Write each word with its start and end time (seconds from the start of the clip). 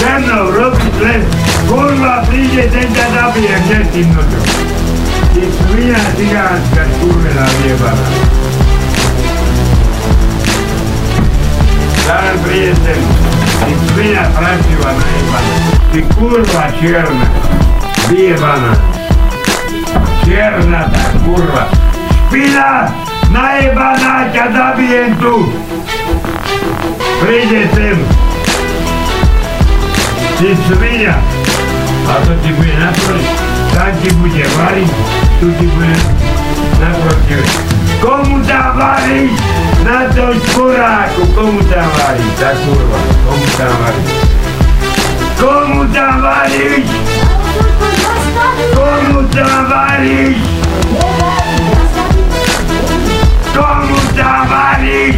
za 0.00 0.18
mnou 0.18 0.50
robí 0.50 0.88
len 1.02 1.22
kurva 1.68 2.22
príde 2.30 2.70
ten 2.70 2.88
ťa 2.94 3.06
zabije 3.14 3.54
kde 3.66 3.78
ty 3.92 4.02
noťo. 4.06 4.40
Ty 5.34 5.42
svina 5.44 6.02
cigánska 6.16 6.82
kurvená 7.00 7.46
vyjebaná. 7.58 8.08
Зараз 12.06 12.38
приїде 12.44 12.94
ти 13.64 13.74
свиня 13.92 14.24
правдива 14.34 14.90
наїбана. 14.98 15.54
Ти 15.92 16.00
курва 16.14 16.64
черна, 16.80 17.26
виєбана. 18.08 18.76
Черна 20.24 20.90
та 20.92 21.18
курва. 21.24 21.66
Шпіна 22.28 22.90
наїбана, 23.30 24.30
тя 24.32 24.46
забієм 24.52 25.16
тут. 25.16 25.46
Прийде 27.20 27.66
тим. 27.74 28.27
Ty 30.38 30.54
svinia. 30.54 31.18
A 32.06 32.14
to 32.22 32.30
ti 32.46 32.54
bude 32.54 32.70
naproti. 32.78 33.26
Tam 33.74 33.90
ti 33.98 34.10
bude 34.22 34.46
variť. 34.54 34.92
Tu 35.42 35.50
ti 35.58 35.66
bude 35.66 35.98
naproti. 36.78 37.42
Komu 37.98 38.38
tam 38.46 38.78
varíš? 38.78 39.34
Na 39.82 40.06
tom 40.14 40.38
šporáku. 40.38 41.26
Komu 41.34 41.58
tam 41.66 41.90
varíš? 41.90 42.30
Tá 42.38 42.54
kurva. 42.54 42.98
Komu 43.26 43.46
tam 43.58 43.74
varíš? 43.82 44.10
Komu 45.42 45.82
tam 45.90 46.14
varíš? 46.22 46.86
Komu 48.78 49.20
tam 49.34 49.58
varíš? 49.66 50.38
Komu 53.50 53.98
tam 54.14 54.40
varíš? 54.46 55.16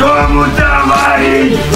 Komu 0.00 0.44
tam 0.56 0.75
varíš? 1.16 1.75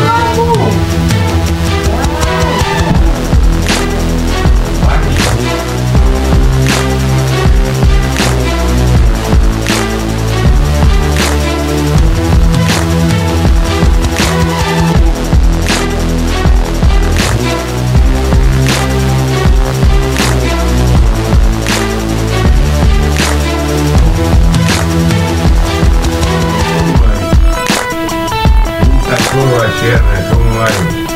Kurva 29.90 29.98
čierna, 29.98 30.16
komu 30.30 30.50
varí? 30.58 31.06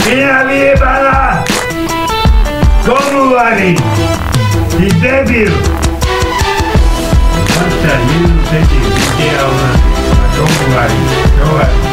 Špina 0.00 0.42
vyjebaná! 0.44 1.44
Komu 2.84 3.34
varí? 3.34 3.76
Ty 4.70 4.86
debil! 4.98 5.52
20 7.46 8.06
minút 8.10 8.42
sedí, 8.50 8.80
kde 9.14 9.28
a 9.38 9.44
ona. 9.46 9.72
A 10.10 10.26
komu 10.34 10.64
varí? 10.74 10.98
Čo 11.38 11.46
varí? 11.54 11.78
Komu 11.78 11.89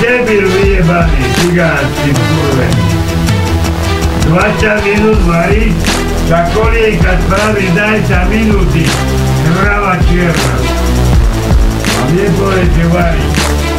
debil 0.00 0.44
vyjebaný, 0.48 1.20
cigánsky 1.40 2.10
skurvený. 2.14 2.86
20 4.28 4.84
minút 4.84 5.20
varí, 5.24 5.72
za 6.28 6.44
kolienka 6.52 7.16
spraví, 7.24 7.64
daj 7.72 7.98
sa 8.04 8.28
minúty. 8.28 8.84
Krava 9.48 9.96
čierna. 10.04 10.54
A 11.88 12.00
mne 12.12 12.26
povie, 12.36 12.64
že 12.76 12.84
varí. 12.92 13.24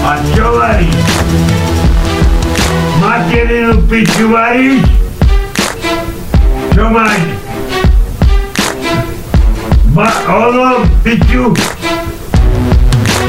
A 0.02 0.12
čo 0.34 0.46
varí? 0.58 0.90
Materinu 2.98 3.86
piču 3.86 4.26
varíš? 4.34 4.81
Čo 6.74 6.86
máš? 6.90 7.22
Ba, 9.94 10.10
ono, 10.26 10.81
piču? 11.06 11.54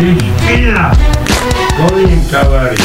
Ty 0.01 0.09
špina. 0.17 0.97
Kolienka 1.81 2.41
varí. 2.45 2.81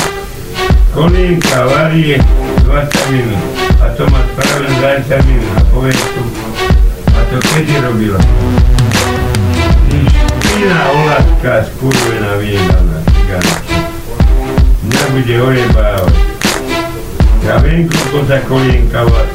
Kolienka 0.95 1.59
varí 1.67 2.15
20 2.63 3.11
minút. 3.11 3.43
A 3.83 3.91
to 3.99 4.07
má 4.07 4.23
spravené 4.31 4.71
20 5.03 5.27
minút. 5.27 5.51
A 5.59 5.61
povie 5.67 5.91
tu. 5.91 6.23
A 7.11 7.19
to 7.27 7.37
kedy 7.51 7.75
robila? 7.83 8.19
Ty 9.91 9.97
špina 10.07 10.79
olatka 10.95 11.67
skurvená 11.67 12.39
vyjebaná. 12.39 12.97
cigánska. 13.03 13.75
Mňa 14.85 15.03
bude 15.11 15.35
ojebávať. 15.41 16.15
Ja 17.45 17.61
viem, 17.61 17.85
koľko 17.85 18.17
za 18.25 18.39
kolienka 18.47 19.05
va- 19.05 19.29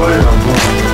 I 0.00 0.22
don't 0.22 0.82
know. 0.82 0.87